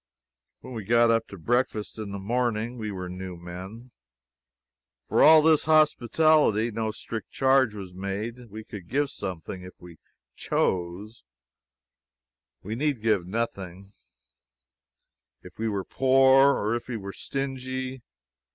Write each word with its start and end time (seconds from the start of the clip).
When 0.61 0.73
we 0.73 0.83
got 0.83 1.11
up 1.11 1.27
to 1.27 1.37
breakfast 1.37 1.99
in 1.99 2.11
the 2.11 2.17
morning, 2.17 2.79
we 2.79 2.89
were 2.91 3.07
new 3.07 3.37
men. 3.37 3.91
For 5.07 5.21
all 5.21 5.43
this 5.43 5.65
hospitality 5.65 6.71
no 6.71 6.89
strict 6.89 7.29
charge 7.29 7.75
was 7.75 7.93
made. 7.93 8.49
We 8.49 8.63
could 8.63 8.89
give 8.89 9.11
something 9.11 9.61
if 9.61 9.75
we 9.79 9.99
chose; 10.35 11.23
we 12.63 12.73
need 12.73 13.03
give 13.03 13.27
nothing, 13.27 13.91
if 15.43 15.59
we 15.59 15.69
were 15.69 15.85
poor 15.85 16.55
or 16.57 16.73
if 16.73 16.87
we 16.87 16.97
were 16.97 17.13
stingy. 17.13 18.01